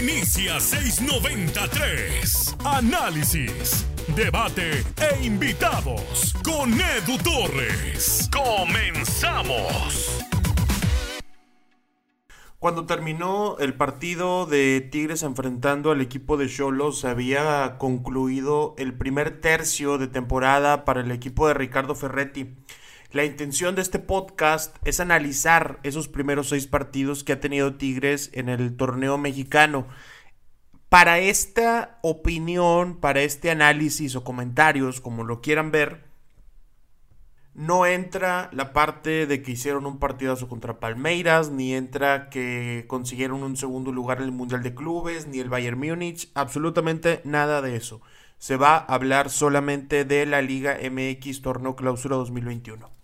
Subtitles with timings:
[0.00, 2.56] Inicia 693.
[2.64, 8.30] Análisis, debate e invitados con Edu Torres.
[8.32, 10.24] Comenzamos.
[12.58, 19.42] Cuando terminó el partido de Tigres enfrentando al equipo de Cholos, había concluido el primer
[19.42, 22.54] tercio de temporada para el equipo de Ricardo Ferretti.
[23.12, 28.30] La intención de este podcast es analizar esos primeros seis partidos que ha tenido Tigres
[28.34, 29.88] en el torneo mexicano.
[30.88, 36.04] Para esta opinión, para este análisis o comentarios, como lo quieran ver,
[37.52, 43.42] no entra la parte de que hicieron un partidazo contra Palmeiras, ni entra que consiguieron
[43.42, 47.74] un segundo lugar en el Mundial de Clubes, ni el Bayern Múnich, absolutamente nada de
[47.74, 48.02] eso.
[48.38, 52.99] Se va a hablar solamente de la Liga MX Torneo Clausura 2021.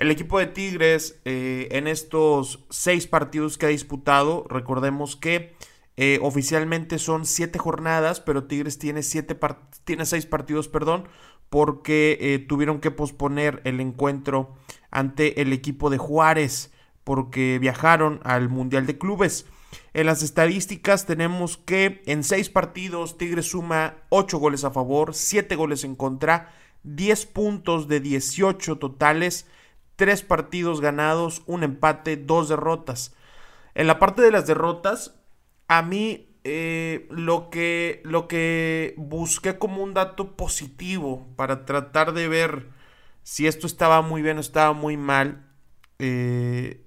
[0.00, 5.54] El equipo de Tigres eh, en estos seis partidos que ha disputado, recordemos que
[5.98, 9.38] eh, oficialmente son siete jornadas, pero Tigres tiene, siete
[9.84, 11.06] tiene seis partidos, perdón,
[11.50, 14.54] porque eh, tuvieron que posponer el encuentro
[14.90, 16.72] ante el equipo de Juárez,
[17.04, 19.44] porque viajaron al Mundial de Clubes.
[19.92, 25.56] En las estadísticas tenemos que en seis partidos Tigres suma ocho goles a favor, siete
[25.56, 26.54] goles en contra,
[26.84, 29.46] 10 puntos de 18 totales
[30.00, 33.14] tres partidos ganados, un empate, dos derrotas.
[33.74, 35.20] En la parte de las derrotas,
[35.68, 42.28] a mí eh, lo, que, lo que busqué como un dato positivo para tratar de
[42.28, 42.70] ver
[43.24, 45.44] si esto estaba muy bien o estaba muy mal,
[45.98, 46.82] eh,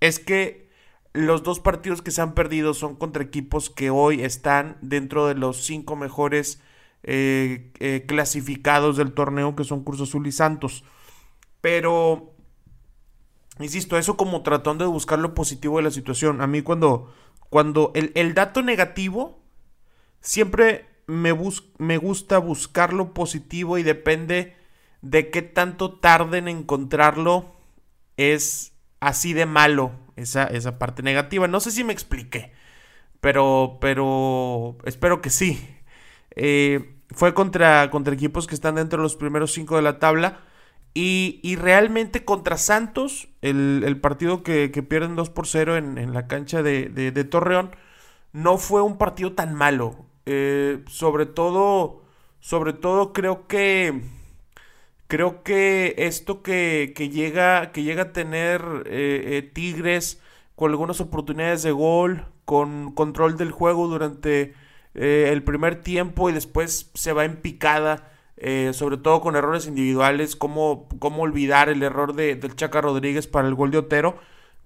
[0.00, 0.68] es que
[1.14, 5.36] los dos partidos que se han perdido son contra equipos que hoy están dentro de
[5.36, 6.60] los cinco mejores
[7.02, 10.84] eh, clasificados del torneo, que son Cruz Azul y Santos.
[11.62, 12.34] Pero
[13.60, 16.40] Insisto, eso como tratando de buscar lo positivo de la situación.
[16.40, 17.12] A mí cuando,
[17.50, 19.42] cuando el, dato negativo,
[20.20, 21.36] siempre me,
[21.78, 24.56] me gusta buscar lo positivo y depende
[25.02, 27.52] de qué tanto tarden en encontrarlo,
[28.16, 31.48] es así de malo esa, esa parte negativa.
[31.48, 32.52] No sé si me expliqué,
[33.20, 35.76] pero, pero espero que sí.
[36.36, 40.40] Eh, fue contra, contra equipos que están dentro de los primeros cinco de la tabla.
[40.94, 47.24] Y, realmente contra Santos, el, partido que, pierden 2 por 0 en, la cancha de,
[47.30, 47.70] Torreón,
[48.32, 50.06] no fue un partido tan malo.
[50.26, 52.02] Eh, sobre todo,
[52.40, 54.02] sobre todo creo que
[55.06, 60.20] creo que esto que, llega, que llega a tener eh, eh, Tigres
[60.54, 64.54] con algunas oportunidades de gol, con control del juego durante
[64.94, 70.36] el primer tiempo y después se va en picada eh, sobre todo con errores individuales,
[70.36, 74.18] cómo, cómo olvidar el error de, del Chaca Rodríguez para el gol de Otero,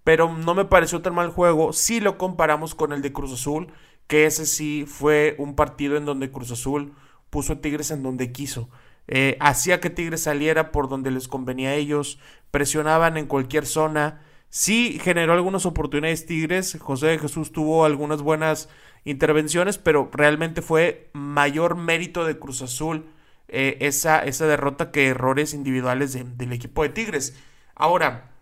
[0.05, 3.73] pero no me pareció tan mal juego si lo comparamos con el de Cruz Azul,
[4.07, 6.93] que ese sí fue un partido en donde Cruz Azul
[7.31, 8.69] puso a Tigres en donde quiso.
[9.09, 12.19] Eh, hacía que Tigres saliera por donde les convenía a ellos,
[12.51, 14.23] presionaban en cualquier zona.
[14.51, 18.69] Sí generó algunas oportunidades Tigres, José de Jesús tuvo algunas buenas
[19.05, 23.07] intervenciones, pero realmente fue mayor mérito de Cruz Azul
[23.49, 27.37] eh, esa, esa, derrota que errores individuales del equipo de Tigres.
[27.75, 28.33] Ahora,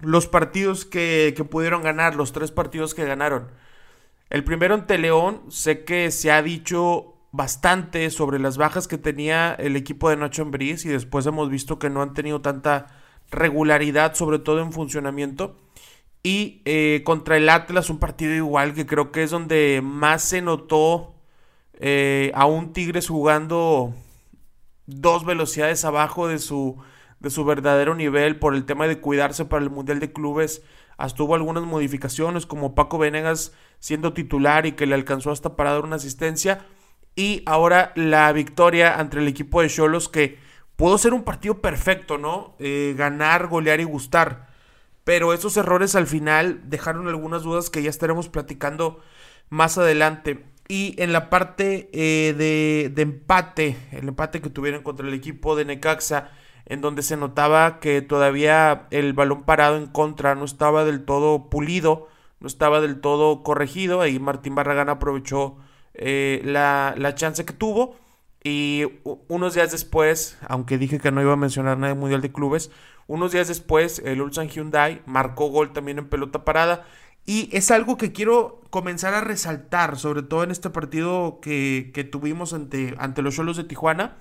[0.00, 3.48] los partidos que, pudieron ganar, los tres partidos que ganaron.
[4.30, 9.54] El primero ante León, sé que se ha dicho bastante sobre las bajas que tenía
[9.54, 12.86] el equipo de Nacho Ambriz y después hemos visto que no han tenido tanta
[13.30, 15.56] regularidad, sobre todo en funcionamiento.
[16.22, 20.42] Y eh, contra el Atlas, un partido igual que creo que es donde más se
[20.42, 21.14] notó
[21.78, 23.94] eh, a un Tigres jugando
[24.86, 26.76] dos velocidades abajo de su,
[27.20, 30.62] de su verdadero nivel por el tema de cuidarse para el Mundial de Clubes.
[30.96, 35.72] Hasta hubo algunas modificaciones como Paco Venegas siendo titular y que le alcanzó hasta para
[35.72, 36.66] dar una asistencia.
[37.14, 40.38] Y ahora la victoria ante el equipo de Cholos que
[40.76, 42.56] pudo ser un partido perfecto, ¿no?
[42.58, 44.48] Eh, ganar, golear y gustar.
[45.04, 49.00] Pero esos errores al final dejaron algunas dudas que ya estaremos platicando
[49.48, 50.44] más adelante.
[50.68, 55.64] Y en la parte eh, de, empate, el empate que tuvieron contra el equipo de
[55.64, 56.30] Necaxa,
[56.66, 61.48] en donde se notaba que todavía el balón parado en contra no estaba del todo
[61.48, 62.08] pulido,
[62.40, 64.02] no estaba del todo corregido.
[64.02, 65.56] Ahí Martín Barragán aprovechó
[65.94, 67.96] eh, la, la, chance que tuvo.
[68.44, 68.84] Y
[69.28, 72.70] unos días después, aunque dije que no iba a mencionar nada de Mundial de Clubes,
[73.06, 76.84] unos días después el Ulsan Hyundai marcó gol también en pelota parada
[77.28, 82.54] y es algo que quiero comenzar a resaltar, sobre todo en este partido que, tuvimos
[82.54, 84.16] ante, ante los Cholos de Tijuana,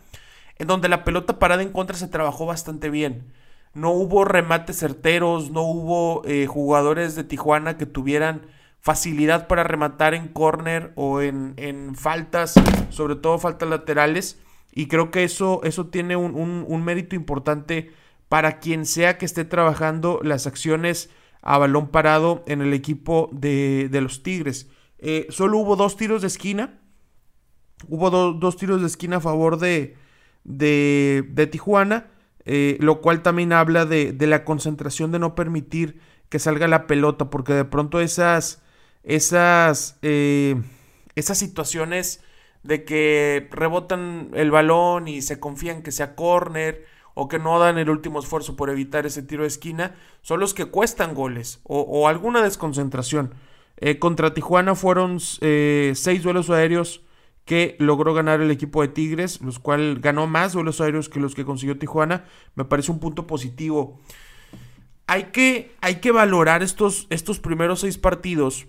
[0.57, 3.31] en donde la pelota parada en contra se trabajó bastante bien.
[3.73, 8.41] No hubo remates certeros, no hubo eh, jugadores de Tijuana que tuvieran
[8.81, 12.55] facilidad para rematar en corner o en, en faltas,
[12.89, 14.37] sobre todo faltas laterales.
[14.73, 17.89] Y creo que eso, eso tiene un, mérito importante
[18.27, 21.09] para quien sea que esté trabajando las acciones
[21.41, 24.69] a balón parado en el equipo de, los Tigres.
[24.99, 26.79] Eh, solo hubo dos tiros de esquina.
[27.87, 29.95] Hubo dos tiros de esquina a favor de,
[30.43, 32.07] de, Tijuana.
[32.49, 35.99] Eh, lo cual también habla de, de, la concentración de no permitir
[36.29, 38.61] que salga la pelota, porque de pronto esas,
[39.03, 40.55] esas, eh,
[41.15, 42.23] esas situaciones
[42.63, 46.85] de que rebotan el balón y se confían que sea corner
[47.19, 50.53] o que no dan el último esfuerzo por evitar ese tiro de esquina, son los
[50.53, 53.33] que cuestan goles o, alguna desconcentración.
[53.77, 57.01] Eh, contra Tijuana fueron eh, seis duelos aéreos
[57.43, 61.33] que logró ganar el equipo de Tigres, los cuales ganó más duelos aéreos que los
[61.33, 62.25] que consiguió Tijuana.
[62.53, 63.99] Me parece un punto positivo.
[65.07, 68.67] Hay que, hay que valorar estos, estos primeros seis partidos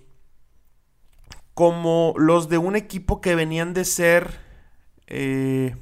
[1.53, 4.39] como los de un equipo que venían de ser
[5.07, 5.75] eh,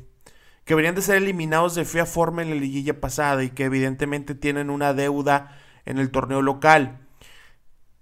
[0.67, 4.35] que venían de ser eliminados de fea forma en la liguilla pasada y que evidentemente
[4.35, 6.99] tienen una deuda en el torneo local.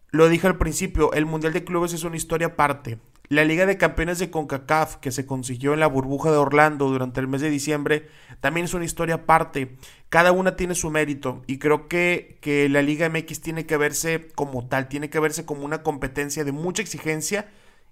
[0.09, 2.97] Lo dije al principio, el Mundial de Clubes es una historia aparte.
[3.29, 7.19] La Liga de Campeones de CONCACAF, que se consiguió en la burbuja de Orlando durante
[7.19, 8.07] el mes de diciembre,
[8.39, 9.77] también es una historia aparte.
[10.09, 14.29] Cada una tiene su mérito y creo que, que la Liga MX tiene que verse
[14.33, 17.47] como tal, tiene que verse como una competencia de mucha exigencia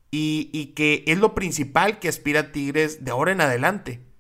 [0.10, 4.13] y, que es lo principal que aspira Tigres de ahora en adelante.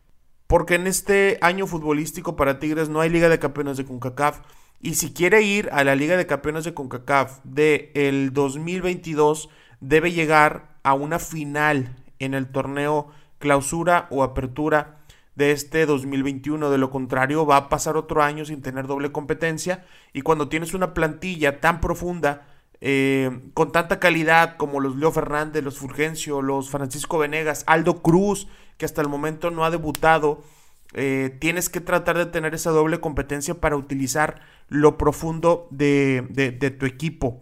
[0.47, 4.41] Porque en este año futbolístico para Tigres no hay Liga de Campeones de CONCACAF.
[4.81, 9.49] Y si quiere ir a la Liga de Campeones de CONCACAF del el 2022,
[9.79, 13.09] debe llegar a una final en el torneo
[13.39, 14.99] clausura o apertura
[15.35, 16.69] de este 2021.
[16.69, 19.85] De lo contrario, va a pasar otro año sin tener doble competencia.
[20.13, 22.47] Y cuando tienes una plantilla tan profunda
[22.85, 28.49] eh, con tanta calidad como los Leo Fernández, los Fulgencio, los Francisco Venegas, Aldo Cruz,
[28.77, 30.43] que hasta el momento no ha debutado,
[30.91, 36.85] eh, tienes que tratar de tener esa doble competencia para utilizar lo profundo de, tu
[36.85, 37.41] equipo.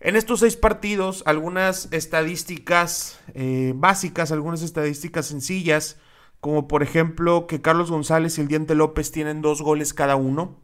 [0.00, 5.98] En estos seis partidos, algunas estadísticas eh, básicas, algunas estadísticas sencillas,
[6.40, 10.58] como por ejemplo que Carlos González y el Diente López tienen dos goles cada uno,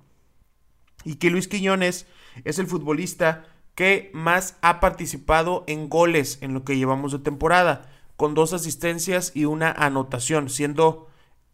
[1.04, 2.08] y que Luis Quiñones
[2.42, 7.90] es el futbolista que más ha participado en goles en lo que llevamos de temporada,
[8.16, 11.08] con dos asistencias y una anotación, siendo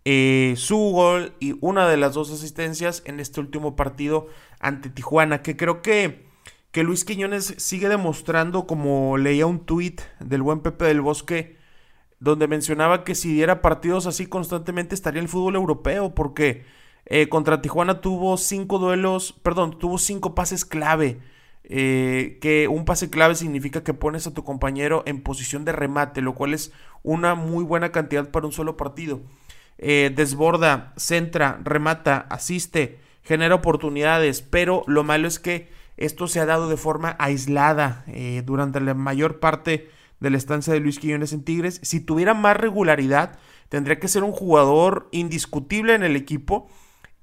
[0.04, 4.28] eh, su gol y una de las dos asistencias en este último partido
[4.60, 6.26] ante Tijuana, que creo que,
[6.72, 11.56] que Luis Quiñones sigue demostrando, como leía un tuit del buen Pepe del Bosque,
[12.18, 16.64] donde mencionaba que si diera partidos así constantemente estaría el fútbol europeo, porque
[17.04, 21.20] eh, contra Tijuana tuvo cinco duelos, perdón, tuvo cinco pases clave
[21.68, 26.22] eh, que un pase clave significa que pones a tu compañero en posición de remate,
[26.22, 26.72] lo cual es
[27.02, 29.20] una muy buena cantidad para un solo partido.
[29.78, 36.46] Eh, desborda, centra, remata, asiste, genera oportunidades, pero lo malo es que esto se ha
[36.46, 39.90] dado de forma aislada eh, durante la mayor parte
[40.20, 41.80] de la estancia de Luis Quiñones en Tigres.
[41.82, 46.68] Si tuviera más regularidad, tendría que ser un jugador indiscutible en el equipo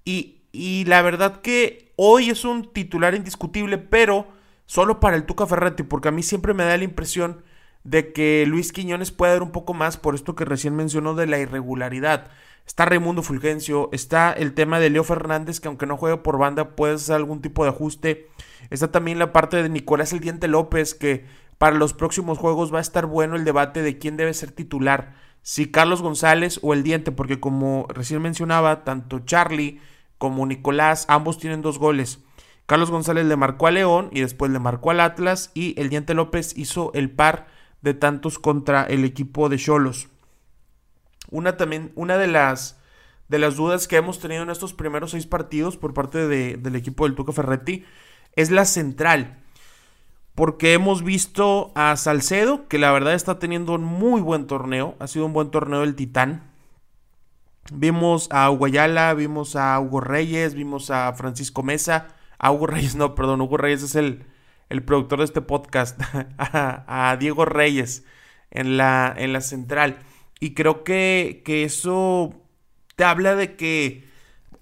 [0.03, 4.27] y, y la verdad que hoy es un titular indiscutible, pero
[4.65, 7.43] solo para el Tuca Ferretti, porque a mí siempre me da la impresión
[7.83, 11.27] de que Luis Quiñones puede dar un poco más por esto que recién mencionó de
[11.27, 12.31] la irregularidad.
[12.65, 16.75] Está Raimundo Fulgencio, está el tema de Leo Fernández, que aunque no juegue por banda,
[16.75, 18.29] puede hacer algún tipo de ajuste.
[18.69, 21.25] Está también la parte de Nicolás El Diente López, que
[21.57, 25.13] para los próximos juegos va a estar bueno el debate de quién debe ser titular,
[25.41, 29.81] si Carlos González o El Diente, porque como recién mencionaba, tanto Charlie
[30.23, 32.19] como Nicolás, ambos tienen dos goles.
[32.65, 36.13] Carlos González le marcó a León y después le marcó al Atlas y el Diente
[36.13, 37.47] López hizo el par
[37.81, 40.07] de tantos contra el equipo de Cholos.
[41.29, 42.79] Una también, una de las
[43.27, 47.03] de las dudas que hemos tenido en estos primeros seis partidos por parte del equipo
[47.03, 47.83] del Tuca Ferretti
[48.37, 49.43] es la central.
[50.35, 54.95] Porque hemos visto a Salcedo, que la verdad está teniendo un muy buen torneo.
[54.99, 56.52] Ha sido un buen torneo del Titán.
[57.71, 63.15] Vimos a Guayala, vimos a Hugo Reyes, vimos a Francisco Mesa, a Hugo Reyes, no,
[63.15, 64.25] perdón, Hugo Reyes es el,
[64.69, 65.99] el productor de este podcast,
[66.37, 68.05] a, Diego Reyes
[68.51, 69.99] en la, en la central.
[70.39, 72.33] Y creo que, que eso
[72.95, 74.11] te habla de que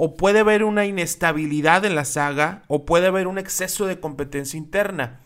[0.03, 4.57] o puede haber una inestabilidad en la saga o puede haber un exceso de competencia
[4.57, 5.19] interna.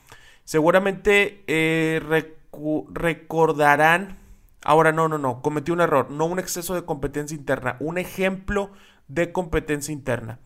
[0.43, 2.01] Seguramente eh,
[2.91, 4.17] recordarán
[4.65, 8.71] Ahora, no, no, no, cometí un error, no un exceso de competencia interna, un ejemplo
[9.07, 10.39] de competencia interna.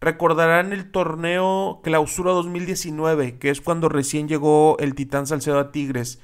[0.00, 6.20] recordarán el torneo Clausura 2019, que es cuando recién llegó el Titán Salcedo a Tigres,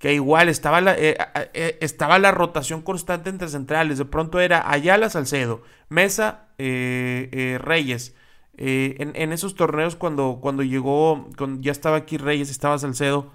[0.00, 1.16] que igual estaba la, eh,
[1.54, 8.16] eh, estaba la rotación constante entre centrales, de pronto era Ayala Salcedo, Mesa eh, Reyes.
[8.56, 11.28] En, esos torneos cuando, cuando llegó,
[11.60, 13.30] ya estaba aquí Reyes, estaba Salcedo,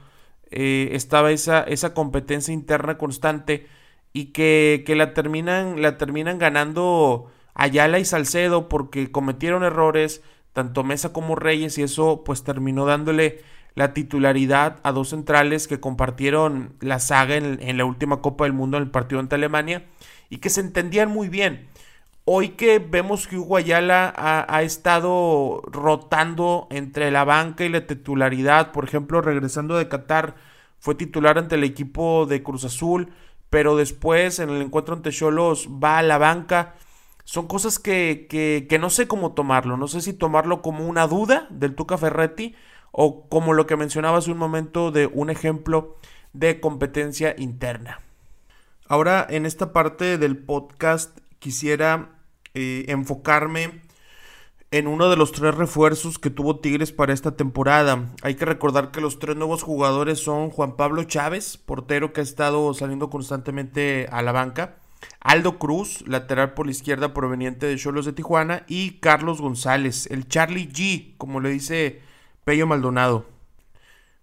[0.52, 3.68] estaba esa, esa competencia interna constante
[4.14, 10.22] y que, que la, terminan, la terminan ganando Ayala y Salcedo porque cometieron errores,
[10.54, 13.42] tanto Mesa como Reyes, y eso pues terminó dándole
[13.76, 18.78] la titularidad a dos centrales que compartieron la saga en, la última Copa del Mundo
[18.78, 19.86] en el partido ante Alemania
[20.30, 21.68] y que se entendían muy bien.
[22.28, 28.72] Hoy que vemos que Hugo Ayala ha, estado rotando entre la banca y la titularidad,
[28.72, 30.36] por ejemplo, regresando de Qatar,
[30.80, 33.14] fue titular ante el equipo de Cruz Azul,
[33.52, 36.74] pero después en el encuentro ante Cholos va a la banca
[37.26, 39.78] son cosas que, que, no sé cómo tomarlo.
[39.78, 42.56] No sé si tomarlo como una duda del Tuca Ferretti
[42.92, 45.98] o como lo que mencionaba un momento de un ejemplo
[46.34, 48.00] de competencia interna.
[48.88, 52.10] Ahora, en esta parte del podcast quisiera
[52.56, 53.80] eh, enfocarme
[54.72, 58.10] en uno de los tres refuerzos que tuvo Tigres para esta temporada.
[58.24, 62.24] Hay que recordar que los tres nuevos jugadores son Juan Pablo Chávez, portero que ha
[62.24, 64.78] estado saliendo constantemente a la banca.
[65.20, 70.28] Aldo Cruz, lateral por la izquierda proveniente de Cholos de Tijuana, y Carlos González, el
[70.28, 72.02] Charlie G, como le dice
[72.44, 73.35] Pello Maldonado.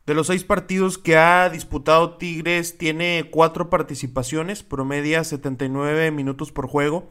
[0.07, 6.67] De los seis partidos que ha disputado Tigres, tiene cuatro participaciones, promedia 79 minutos por
[6.67, 7.09] juego.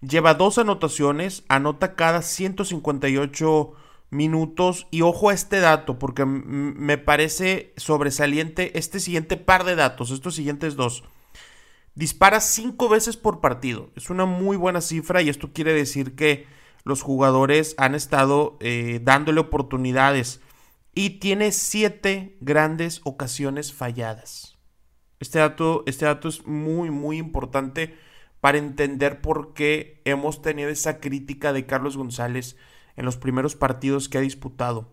[0.00, 3.72] Lleva dos anotaciones, anota cada 158
[4.10, 4.86] minutos.
[4.90, 10.34] Y ojo a este dato, porque me parece sobresaliente este siguiente par de datos, estos
[10.34, 11.04] siguientes dos
[11.94, 13.90] dispara cinco veces por partido.
[13.96, 16.46] Es una muy buena cifra y esto quiere decir que
[16.84, 20.40] los jugadores han estado eh, dándole oportunidades
[20.94, 24.56] y tiene siete grandes ocasiones falladas.
[25.20, 27.96] Este dato, este dato es muy, muy importante
[28.40, 32.56] para entender por qué hemos tenido esa crítica de Carlos González
[32.96, 34.92] en los primeros partidos que ha disputado.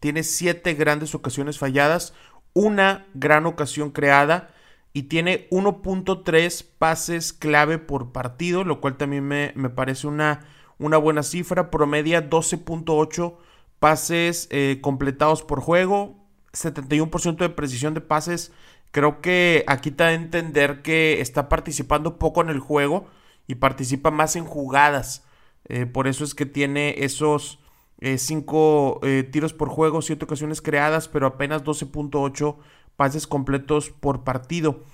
[0.00, 2.14] Tiene siete grandes ocasiones falladas,
[2.52, 4.54] una gran ocasión creada
[4.92, 10.46] y tiene 1.3 pases clave por partido, lo cual también me, parece una,
[10.78, 11.70] una, buena cifra.
[11.70, 13.36] Promedia 12.8
[13.78, 16.16] pases eh, completados por juego,
[16.52, 18.52] 71% de precisión de pases.
[18.90, 23.06] Creo que aquí te da a entender que está participando poco en el juego
[23.46, 25.24] y participa más en jugadas.
[25.66, 27.58] Eh, por eso es que tiene esos
[28.00, 32.56] 5 eh, tiros por juego, 7 ocasiones creadas, pero apenas 12.8
[32.96, 34.84] pases completos por partido.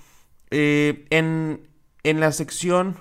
[0.49, 1.67] En,
[2.03, 2.97] en, la sección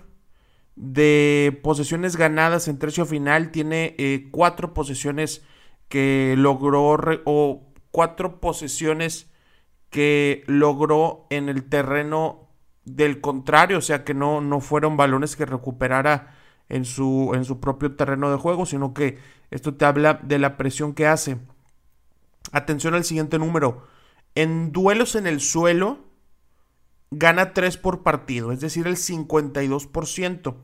[0.77, 5.43] de posesiones ganadas en tercio final tiene eh, cuatro posesiones
[5.95, 9.31] que logró o cuatro posesiones
[9.91, 12.49] que logró en el terreno
[12.85, 16.35] del contrario, o sea que no, no fueron balones que recuperara
[16.69, 19.19] en su, en su propio terreno de juego, sino que
[19.53, 21.39] esto te habla de la presión que hace.
[22.51, 23.87] Atención al siguiente número.
[24.35, 26.01] En duelos en el suelo,
[27.13, 30.57] gana 3 por partido, es decir, el 52%.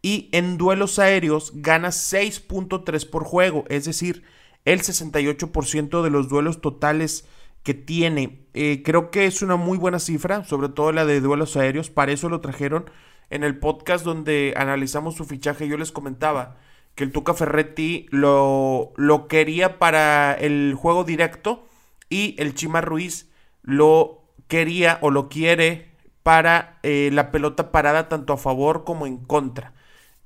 [0.00, 4.24] Y en duelos aéreos gana 6.3 por juego, es decir,
[4.64, 7.26] el 68% de los duelos totales
[7.62, 8.46] que tiene.
[8.54, 12.12] Eh, creo que es una muy buena cifra, sobre todo la de duelos aéreos, para
[12.12, 12.90] eso lo trajeron
[13.30, 15.68] en el podcast donde analizamos su fichaje.
[15.68, 16.56] Yo les comentaba
[16.94, 21.66] que el Tuca Ferretti lo, lo quería para el juego directo
[22.10, 23.30] y el Chima Ruiz
[23.62, 25.92] lo quería o lo quiere
[26.22, 29.72] para eh, la pelota parada tanto a favor como en contra.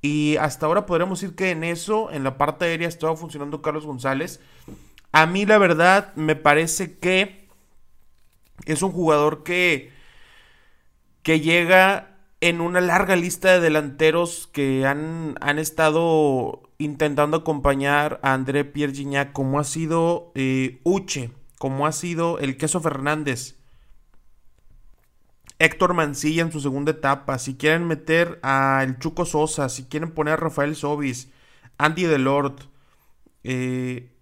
[0.02, 3.86] Y hasta ahora podremos decir que en eso, en la parte aérea, estaba funcionando Carlos
[3.86, 4.40] González.
[5.12, 7.48] A mí la verdad me parece que
[8.66, 9.92] es un jugador que,
[11.22, 18.34] que llega en una larga lista de delanteros que han, han estado intentando acompañar a
[18.34, 23.56] André Pierre Gignac, como ha sido eh, Uche como ha sido el Queso Fernández,
[25.58, 30.10] Héctor Mancilla en su segunda etapa, si quieren meter a el Chuco Sosa, si quieren
[30.10, 31.30] poner a Rafael Sobis,
[31.78, 32.62] Andy Delort,
[33.42, 34.12] eh,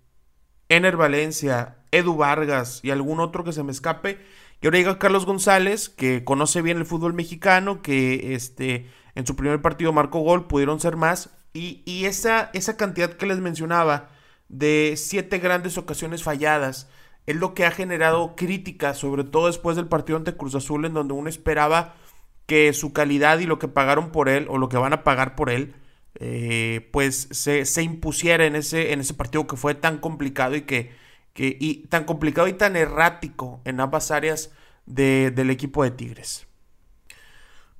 [0.68, 4.18] Ener Valencia, Edu Vargas y algún otro que se me escape.
[4.60, 9.36] Y ahora llega Carlos González, que conoce bien el fútbol mexicano, que este, en su
[9.36, 11.30] primer partido marcó gol, pudieron ser más.
[11.52, 14.10] Y, y esa, esa cantidad que les mencionaba
[14.48, 16.88] de siete grandes ocasiones falladas,
[17.26, 20.94] es lo que ha generado críticas, sobre todo después del partido ante Cruz Azul, en
[20.94, 21.94] donde uno esperaba
[22.46, 25.34] que su calidad y lo que pagaron por él, o lo que van a pagar
[25.34, 25.74] por él,
[26.16, 30.92] eh, pues se, impusiera en ese, en ese partido que fue tan complicado y que,
[31.32, 34.52] que y tan complicado y tan errático en ambas áreas
[34.86, 36.46] del equipo de Tigres.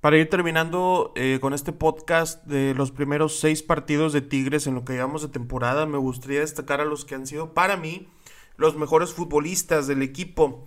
[0.01, 4.75] Para ir terminando eh, con este podcast de los primeros seis partidos de Tigres en
[4.75, 8.09] lo que llevamos de temporada, me gustaría destacar a los que han sido para mí
[8.57, 10.67] los mejores futbolistas del equipo.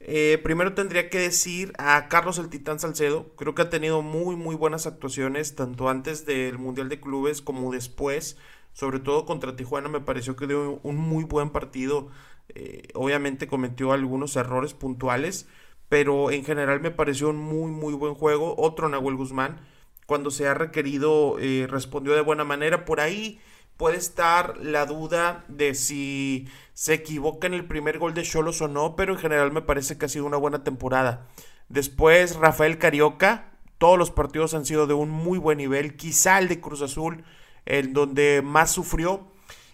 [0.00, 3.26] Eh, primero tendría que decir a Carlos el Titán Salcedo.
[3.36, 7.72] Creo que ha tenido muy, muy buenas actuaciones, tanto antes del Mundial de Clubes como
[7.72, 8.36] después.
[8.72, 12.08] Sobre todo contra Tijuana me pareció que dio un muy buen partido.
[12.50, 15.48] Eh, obviamente cometió algunos errores puntuales,
[15.88, 18.54] pero en general me pareció un muy, muy buen juego.
[18.56, 19.60] Otro Nahuel Guzmán,
[20.06, 22.84] cuando se ha requerido, eh, respondió de buena manera.
[22.84, 23.40] Por ahí
[23.78, 28.68] puede estar la duda de si se equivoca en el primer gol de Cholos o
[28.68, 31.26] no, pero en general me parece que ha sido una buena temporada.
[31.68, 36.48] Después Rafael Carioca, todos los partidos han sido de un muy buen nivel, quizá el
[36.48, 37.24] de Cruz Azul,
[37.66, 39.28] en donde más sufrió.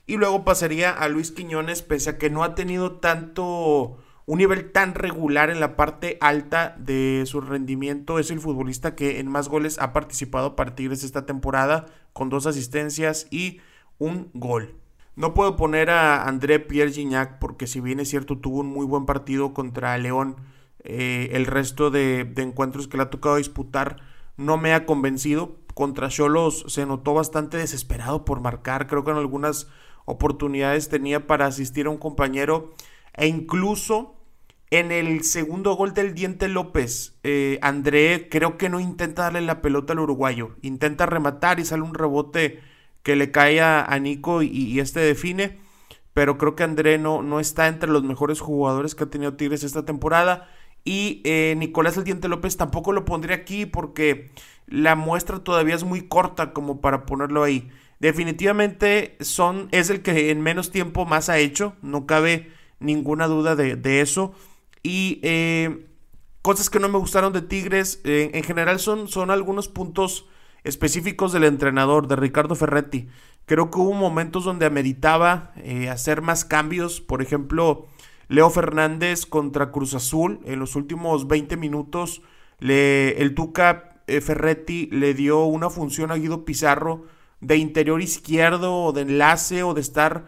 [0.06, 3.96] Y luego pasaría a Luis Quiñones, pese a que no ha tenido tanto
[4.26, 8.18] un nivel tan regular en la parte alta de su rendimiento.
[8.18, 12.28] Es el futbolista que en más goles ha participado a partir de esta temporada, con
[12.28, 13.60] dos asistencias y
[13.98, 14.74] un gol.
[15.16, 18.84] No puedo poner a André Pierre Gignac porque si bien es cierto tuvo un muy
[18.84, 20.36] buen partido contra León,
[20.82, 23.96] eh, el resto de, encuentros que le ha tocado disputar
[24.36, 25.56] no me ha convencido.
[25.74, 29.68] Contra Cholos se notó bastante desesperado por marcar, creo que en algunas
[30.04, 32.72] oportunidades tenía para asistir a un compañero
[33.14, 34.14] e incluso
[34.70, 39.62] en el segundo gol del Diente López, eh, André creo que no intenta darle la
[39.62, 42.60] pelota al uruguayo, intenta rematar y sale un rebote
[43.04, 45.60] que le cae a, Nico y, este define.
[46.14, 49.62] Pero creo que André no, no, está entre los mejores jugadores que ha tenido Tigres
[49.62, 50.48] esta temporada.
[50.84, 54.30] Y eh, Nicolás El Diente López tampoco lo pondré aquí porque
[54.66, 57.70] la muestra todavía es muy corta como para ponerlo ahí.
[58.00, 63.54] Definitivamente son, es el que en menos tiempo más ha hecho, no cabe ninguna duda
[63.54, 64.34] de, eso.
[64.82, 65.86] Y eh,
[66.42, 70.26] cosas que no me gustaron de Tigres, eh, en general son, son algunos puntos
[70.64, 73.08] específicos del entrenador, de Ricardo Ferretti.
[73.46, 77.00] Creo que hubo momentos donde ameritaba eh, hacer más cambios.
[77.02, 77.86] Por ejemplo,
[78.28, 80.40] Leo Fernández contra Cruz Azul.
[80.44, 82.22] En los últimos 20 minutos,
[82.60, 87.04] el Tuca eh, Ferretti le dio una función a Guido Pizarro
[87.40, 90.24] de interior izquierdo o de enlace o de estar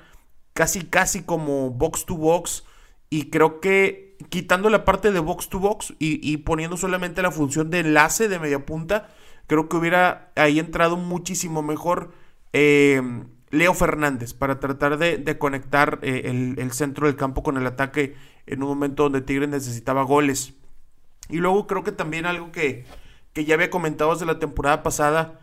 [0.52, 2.64] casi casi como box to box.
[3.08, 7.30] Y creo que quitando la parte de box to box y, y poniendo solamente la
[7.30, 9.08] función de enlace de media punta,
[9.46, 12.12] creo que hubiera ahí entrado muchísimo mejor
[12.52, 13.02] eh,
[13.50, 18.62] Leo Fernández para tratar de, conectar eh, el, centro del campo con el ataque en
[18.62, 20.54] un momento donde Tigre necesitaba goles.
[21.28, 22.84] Y luego creo que también algo que,
[23.32, 25.40] que ya había comentado desde la temporada pasada,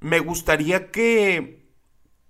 [0.00, 1.66] me gustaría que,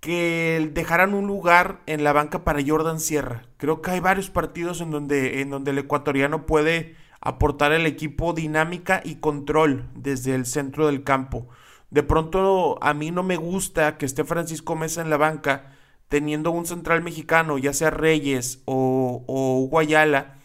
[0.01, 3.43] que dejaran un lugar en la banca para Jordan Sierra.
[3.57, 8.33] Creo que hay varios partidos en donde, en donde el ecuatoriano puede aportar al equipo
[8.33, 11.47] dinámica y control desde el centro del campo.
[11.91, 15.75] De pronto a mí no me gusta que esté Francisco Mesa en la banca
[16.09, 20.35] teniendo un central mexicano, ya sea Reyes o, Guayala,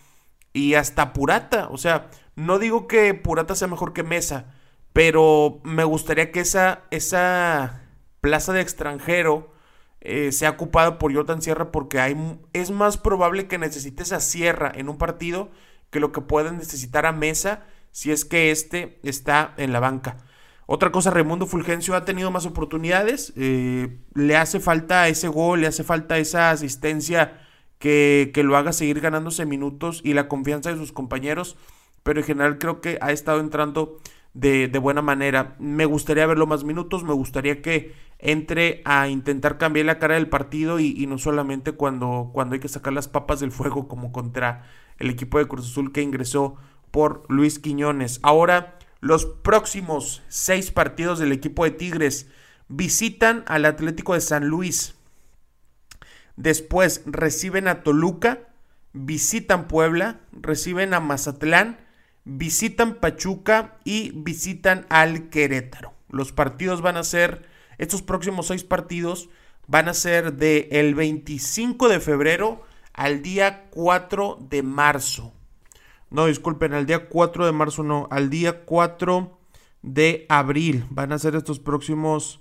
[0.52, 1.68] y hasta Purata.
[1.70, 4.54] O sea, no digo que Purata sea mejor que Mesa,
[4.92, 7.82] pero me gustaría que esa, esa
[8.20, 9.52] plaza de extranjero
[10.00, 12.16] eh, sea ocupada por Jordan Sierra porque hay,
[12.52, 15.50] es más probable que necesites a Sierra en un partido
[15.96, 20.18] que lo que pueden necesitar a Mesa si es que este está en la banca.
[20.66, 25.68] Otra cosa, Raimundo Fulgencio ha tenido más oportunidades, eh, le hace falta ese gol, le
[25.68, 27.40] hace falta esa asistencia
[27.78, 31.56] que, lo haga seguir ganándose minutos y la confianza de sus compañeros,
[32.02, 33.98] pero en general creo que ha estado entrando
[34.34, 35.56] de, buena manera.
[35.58, 40.28] Me gustaría verlo más minutos, me gustaría que entre a intentar cambiar la cara del
[40.28, 44.12] partido y, y no solamente cuando, cuando hay que sacar las papas del fuego como
[44.12, 44.64] contra
[44.98, 46.56] el equipo de Cruz Azul que ingresó
[46.90, 48.20] por Luis Quiñones.
[48.22, 52.28] Ahora, los próximos seis partidos del equipo de Tigres
[52.68, 54.94] visitan al Atlético de San Luis.
[56.36, 58.48] Después reciben a Toluca,
[58.92, 61.78] visitan Puebla, reciben a Mazatlán,
[62.24, 65.94] visitan Pachuca y visitan al Querétaro.
[66.08, 67.46] Los partidos van a ser,
[67.78, 69.28] estos próximos seis partidos
[69.66, 72.64] van a ser de el 25 de febrero
[72.96, 75.32] al día 4 de marzo.
[76.10, 79.38] No, disculpen, al día 4 de marzo no, al día 4
[79.82, 80.86] de abril.
[80.90, 82.40] Van a ser estos próximos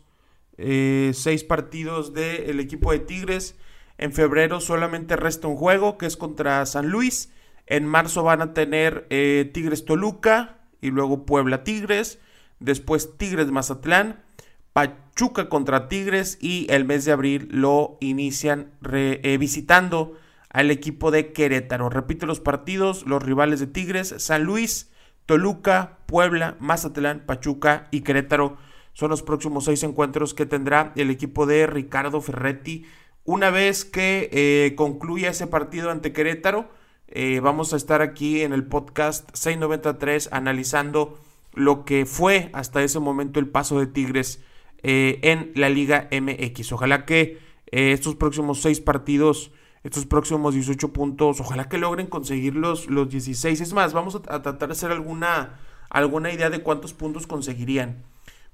[0.58, 3.56] eh, seis partidos del equipo de Tigres.
[3.98, 7.32] En febrero solamente resta un juego que es contra San Luis.
[7.68, 12.20] En marzo van a tener eh, Tigres Toluca y luego Puebla Tigres.
[12.60, 14.24] Después Tigres Mazatlán.
[14.72, 20.18] Pachuca contra Tigres y el mes de abril lo inician eh, visitando
[20.56, 21.90] al equipo de Querétaro.
[21.90, 24.90] Repito los partidos, los rivales de Tigres, San Luis,
[25.26, 28.56] Toluca, Puebla, Mazatlán, Pachuca y Querétaro
[28.94, 32.86] son los próximos seis encuentros que tendrá el equipo de Ricardo Ferretti.
[33.26, 36.70] Una vez que eh, concluya ese partido ante Querétaro,
[37.10, 41.20] eh, vamos a estar aquí en el podcast 693 analizando
[41.54, 44.42] lo que fue hasta ese momento el paso de Tigres
[44.84, 46.72] eh, en la Liga MX.
[46.72, 49.52] Ojalá que estos próximos seis partidos,
[49.86, 53.62] estos próximos 18 puntos, ojalá que logren conseguir los, los 16.
[53.62, 55.60] Es más, vamos a, tratar de hacer alguna,
[55.92, 58.04] alguna idea de cuántos puntos conseguirían.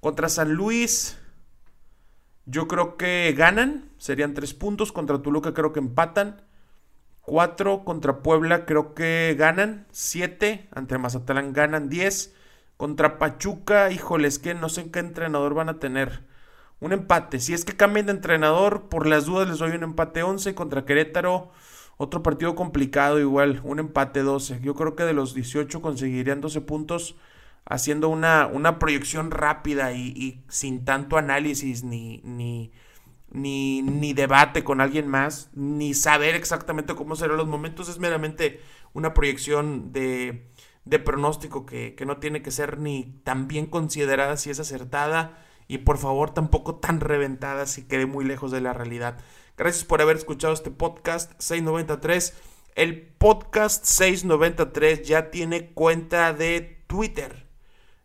[0.01, 1.17] Contra San Luis,
[2.45, 4.91] yo creo que ganan, serían tres puntos.
[4.91, 6.41] Contra Toluca creo que empatan.
[7.21, 9.87] Cuatro contra Puebla creo que ganan.
[9.91, 12.35] Siete ante Mazatlán ganan diez.
[12.75, 16.25] Contra Pachuca, híjoles, que no sé qué entrenador van a tener.
[16.81, 17.39] Un empate.
[17.39, 20.83] Si es que cambian de entrenador, por las dudas les doy un empate 11 contra
[20.83, 21.51] Querétaro.
[21.97, 24.61] Otro partido complicado igual, un empate 12.
[24.63, 27.15] Yo creo que de los 18 conseguirían 12 puntos
[27.65, 32.71] haciendo una, una proyección rápida y, sin tanto análisis ni, ni,
[33.29, 38.59] ni, debate con alguien más, ni saber exactamente cómo serán los momentos, es meramente
[38.93, 40.49] una proyección de,
[40.85, 45.37] de pronóstico que, que, no tiene que ser ni tan bien considerada si es acertada
[45.71, 49.17] y por favor tampoco tan reventada si quede muy lejos de la realidad.
[49.57, 52.33] Gracias por haber escuchado este podcast 693.
[52.75, 57.47] El podcast 693 ya tiene cuenta de Twitter.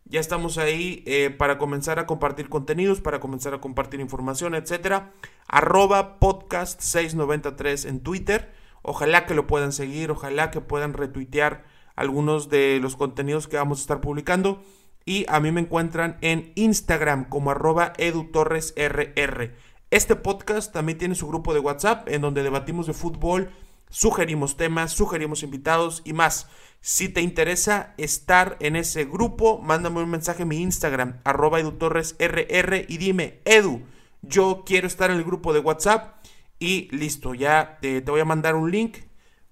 [0.05, 5.11] Ya estamos ahí eh, para comenzar a compartir contenidos, para comenzar a compartir información, etcétera.
[5.45, 8.53] Arroba podcast 693 en Twitter.
[8.81, 11.65] Ojalá que lo puedan seguir, ojalá que puedan retuitear
[11.97, 14.63] algunos de los contenidos que vamos a estar publicando.
[15.07, 19.55] Y a mí me encuentran en Instagram como arroba edutorresrr.
[19.89, 23.49] Este podcast también tiene su grupo de WhatsApp en donde debatimos de fútbol,
[23.89, 26.47] sugerimos temas, sugerimos invitados y más.
[26.81, 32.85] Si te interesa estar en ese grupo, mándame un mensaje en mi Instagram, arroba edutorresrr
[32.89, 33.83] y dime, Edu,
[34.23, 36.17] yo quiero estar en el grupo de WhatsApp
[36.59, 38.97] y listo, ya te, te voy a mandar un link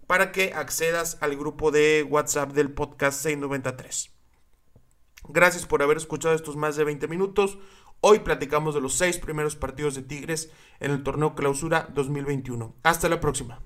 [0.06, 4.15] para que accedas al grupo de WhatsApp del podcast 693.
[5.30, 7.58] Gracias por haber escuchado estos más de 20 minutos.
[8.02, 12.76] Hoy platicamos de los seis primeros partidos de Tigres en el torneo Clausura 2021.
[12.84, 13.60] Hasta la próxima.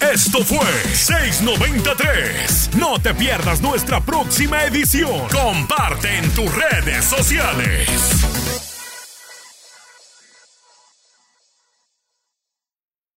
[0.00, 2.70] Esto fue 693.
[2.76, 5.28] No te pierdas nuestra próxima edición.
[5.28, 8.19] Comparte en tus redes sociales.